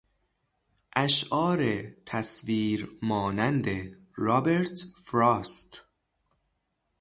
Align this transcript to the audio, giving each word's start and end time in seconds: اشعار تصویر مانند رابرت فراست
اشعار 0.95 1.81
تصویر 2.05 2.97
مانند 3.01 3.67
رابرت 4.15 4.79
فراست 5.03 5.85